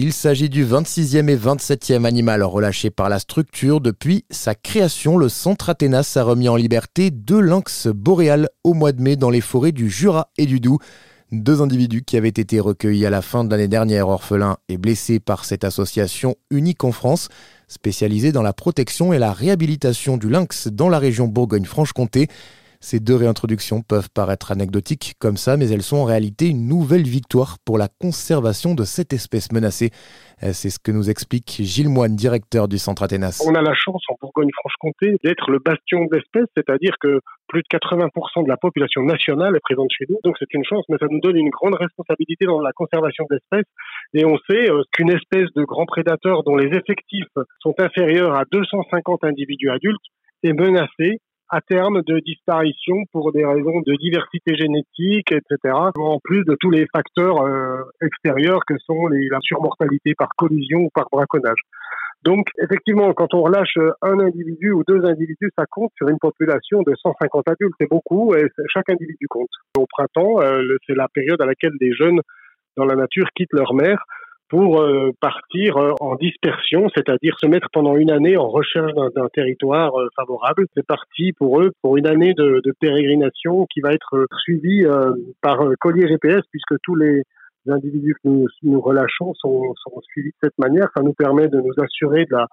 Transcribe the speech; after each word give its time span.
Il 0.00 0.12
s'agit 0.12 0.48
du 0.48 0.64
26e 0.64 1.28
et 1.28 1.36
27e 1.36 2.04
animal 2.04 2.44
relâché 2.44 2.88
par 2.88 3.08
la 3.08 3.18
structure. 3.18 3.80
Depuis 3.80 4.24
sa 4.30 4.54
création, 4.54 5.16
le 5.16 5.28
centre 5.28 5.70
Athénas 5.70 6.12
a 6.14 6.22
remis 6.22 6.48
en 6.48 6.54
liberté 6.54 7.10
deux 7.10 7.40
lynx 7.40 7.88
boréales 7.88 8.48
au 8.62 8.74
mois 8.74 8.92
de 8.92 9.02
mai 9.02 9.16
dans 9.16 9.28
les 9.28 9.40
forêts 9.40 9.72
du 9.72 9.90
Jura 9.90 10.30
et 10.38 10.46
du 10.46 10.60
Doubs. 10.60 10.78
Deux 11.32 11.62
individus 11.62 12.02
qui 12.02 12.16
avaient 12.16 12.28
été 12.28 12.60
recueillis 12.60 13.06
à 13.06 13.10
la 13.10 13.22
fin 13.22 13.42
de 13.42 13.50
l'année 13.50 13.66
dernière, 13.66 14.06
orphelins 14.06 14.58
et 14.68 14.78
blessés 14.78 15.18
par 15.18 15.44
cette 15.44 15.64
association 15.64 16.36
unique 16.52 16.84
en 16.84 16.92
France, 16.92 17.28
spécialisée 17.66 18.30
dans 18.30 18.42
la 18.42 18.52
protection 18.52 19.12
et 19.12 19.18
la 19.18 19.32
réhabilitation 19.32 20.16
du 20.16 20.30
lynx 20.30 20.68
dans 20.68 20.88
la 20.88 21.00
région 21.00 21.26
Bourgogne-Franche-Comté. 21.26 22.28
Ces 22.80 23.00
deux 23.00 23.16
réintroductions 23.16 23.82
peuvent 23.82 24.08
paraître 24.14 24.52
anecdotiques 24.52 25.14
comme 25.18 25.36
ça, 25.36 25.56
mais 25.56 25.68
elles 25.68 25.82
sont 25.82 25.96
en 25.96 26.04
réalité 26.04 26.46
une 26.48 26.68
nouvelle 26.68 27.02
victoire 27.02 27.56
pour 27.64 27.76
la 27.76 27.88
conservation 27.88 28.74
de 28.74 28.84
cette 28.84 29.12
espèce 29.12 29.50
menacée. 29.50 29.90
Euh, 30.44 30.52
c'est 30.52 30.70
ce 30.70 30.78
que 30.78 30.92
nous 30.92 31.10
explique 31.10 31.58
Gilles 31.60 31.88
Moine, 31.88 32.14
directeur 32.14 32.68
du 32.68 32.78
Centre 32.78 33.02
Athénas. 33.02 33.42
On 33.44 33.54
a 33.54 33.62
la 33.62 33.74
chance 33.74 34.02
en 34.08 34.14
Bourgogne-Franche-Comté 34.20 35.16
d'être 35.24 35.50
le 35.50 35.58
bastion 35.58 36.04
de 36.04 36.16
l'espèce, 36.16 36.46
c'est-à-dire 36.56 36.94
que 37.00 37.20
plus 37.48 37.62
de 37.62 37.68
80% 37.68 38.44
de 38.44 38.48
la 38.48 38.56
population 38.56 39.02
nationale 39.02 39.56
est 39.56 39.60
présente 39.60 39.90
chez 39.90 40.04
nous. 40.08 40.18
Donc 40.22 40.36
c'est 40.38 40.52
une 40.54 40.64
chance, 40.64 40.84
mais 40.88 40.98
ça 41.00 41.06
nous 41.10 41.20
donne 41.20 41.36
une 41.36 41.50
grande 41.50 41.74
responsabilité 41.74 42.44
dans 42.44 42.60
la 42.60 42.72
conservation 42.72 43.24
de 43.28 43.36
l'espèce. 43.36 43.66
Et 44.14 44.24
on 44.24 44.38
sait 44.48 44.70
euh, 44.70 44.82
qu'une 44.92 45.10
espèce 45.10 45.48
de 45.56 45.64
grand 45.64 45.86
prédateur 45.86 46.44
dont 46.44 46.54
les 46.54 46.70
effectifs 46.76 47.34
sont 47.60 47.74
inférieurs 47.78 48.36
à 48.36 48.44
250 48.52 49.24
individus 49.24 49.70
adultes 49.70 49.98
est 50.44 50.52
menacée 50.52 51.18
à 51.50 51.60
terme 51.60 52.02
de 52.02 52.20
disparition 52.20 52.96
pour 53.12 53.32
des 53.32 53.44
raisons 53.44 53.80
de 53.80 53.94
diversité 53.96 54.54
génétique, 54.56 55.32
etc. 55.32 55.74
En 55.96 56.18
plus 56.22 56.44
de 56.44 56.56
tous 56.60 56.70
les 56.70 56.86
facteurs 56.94 57.42
euh, 57.42 57.82
extérieurs 58.02 58.60
que 58.66 58.74
sont 58.78 59.06
les, 59.08 59.28
la 59.28 59.38
surmortalité 59.40 60.14
par 60.14 60.28
collision 60.36 60.80
ou 60.80 60.88
par 60.94 61.06
braconnage. 61.10 61.60
Donc, 62.24 62.48
effectivement, 62.60 63.12
quand 63.14 63.32
on 63.32 63.42
relâche 63.42 63.78
un 64.02 64.18
individu 64.18 64.72
ou 64.72 64.82
deux 64.86 65.04
individus, 65.04 65.50
ça 65.56 65.64
compte 65.70 65.92
sur 65.96 66.08
une 66.08 66.18
population 66.18 66.82
de 66.82 66.92
150 67.00 67.48
adultes. 67.48 67.74
C'est 67.80 67.88
beaucoup 67.88 68.34
et 68.34 68.44
chaque 68.72 68.90
individu 68.90 69.26
compte. 69.28 69.50
Au 69.76 69.86
printemps, 69.86 70.40
euh, 70.42 70.76
c'est 70.86 70.96
la 70.96 71.08
période 71.08 71.40
à 71.40 71.46
laquelle 71.46 71.72
des 71.80 71.92
jeunes 71.92 72.20
dans 72.76 72.84
la 72.84 72.96
nature 72.96 73.28
quittent 73.34 73.52
leur 73.52 73.72
mère 73.72 74.04
pour 74.48 74.80
euh, 74.80 75.12
partir 75.20 75.76
euh, 75.76 75.92
en 76.00 76.14
dispersion, 76.16 76.88
c'est-à-dire 76.94 77.36
se 77.38 77.46
mettre 77.46 77.68
pendant 77.72 77.96
une 77.96 78.10
année 78.10 78.36
en 78.36 78.48
recherche 78.48 78.92
d'un 79.14 79.28
territoire 79.32 79.98
euh, 80.00 80.08
favorable. 80.16 80.66
C'est 80.74 80.86
parti 80.86 81.32
pour 81.32 81.60
eux 81.60 81.72
pour 81.82 81.96
une 81.96 82.06
année 82.06 82.34
de, 82.34 82.60
de 82.64 82.74
pérégrination 82.80 83.66
qui 83.66 83.80
va 83.80 83.92
être 83.92 84.26
suivie 84.42 84.84
par 85.40 85.58
collier 85.80 86.08
GPS 86.08 86.42
puisque 86.50 86.74
tous 86.82 86.94
les 86.94 87.22
individus 87.68 88.14
que 88.14 88.28
nous, 88.28 88.46
nous 88.62 88.80
relâchons 88.80 89.34
sont, 89.34 89.74
sont, 89.76 90.00
suivis 90.02 90.30
de 90.30 90.36
cette 90.42 90.58
manière. 90.58 90.88
Ça 90.96 91.02
nous 91.02 91.12
permet 91.12 91.48
de 91.48 91.60
nous 91.60 91.74
assurer 91.82 92.24
de 92.24 92.34
la 92.34 92.46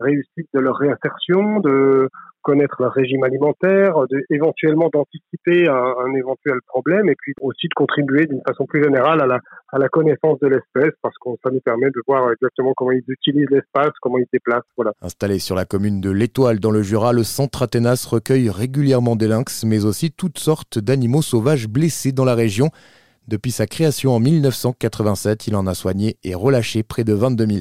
réussite 0.00 0.48
de 0.54 0.60
leur 0.60 0.76
réinsertion, 0.76 1.60
de 1.60 2.08
connaître 2.48 2.76
leur 2.80 2.92
régime 2.92 3.22
alimentaire, 3.24 3.92
de, 4.10 4.24
éventuellement 4.30 4.88
d'anticiper 4.90 5.68
un, 5.68 6.14
éventuel 6.16 6.56
problème 6.66 7.10
et 7.10 7.14
puis 7.14 7.34
aussi 7.42 7.68
de 7.68 7.74
contribuer 7.76 8.24
d'une 8.24 8.40
façon 8.48 8.64
plus 8.64 8.82
générale 8.82 9.20
à 9.20 9.26
la, 9.26 9.38
à 9.70 9.78
la 9.78 9.88
connaissance 9.90 10.38
de 10.40 10.46
l'espèce 10.48 10.94
parce 11.02 11.14
que 11.22 11.28
ça 11.44 11.50
nous 11.50 11.60
permet 11.60 11.90
de 11.90 12.00
voir 12.06 12.32
exactement 12.32 12.72
comment 12.74 12.92
ils 12.92 13.04
utilisent 13.06 13.50
l'espace, 13.50 13.90
comment 14.00 14.16
ils 14.16 14.24
se 14.24 14.30
déplacent. 14.32 14.62
Voilà. 14.76 14.92
Installé 15.02 15.38
sur 15.40 15.54
la 15.56 15.66
commune 15.66 16.00
de 16.00 16.10
l'Étoile 16.10 16.58
dans 16.58 16.70
le 16.70 16.80
Jura, 16.82 17.12
le 17.12 17.22
centre 17.22 17.62
Athénas 17.62 18.08
recueille 18.10 18.48
régulièrement 18.48 19.14
des 19.14 19.28
lynx 19.28 19.64
mais 19.66 19.84
aussi 19.84 20.10
toutes 20.10 20.38
sortes 20.38 20.78
d'animaux 20.78 21.20
sauvages 21.20 21.68
blessés 21.68 22.12
dans 22.12 22.24
la 22.24 22.34
région. 22.34 22.70
Depuis 23.28 23.50
sa 23.50 23.66
création 23.66 24.12
en 24.12 24.20
1987, 24.20 25.48
il 25.48 25.54
en 25.54 25.66
a 25.66 25.74
soigné 25.74 26.16
et 26.24 26.34
relâché 26.34 26.82
près 26.82 27.04
de 27.04 27.12
22 27.12 27.46
000. 27.46 27.58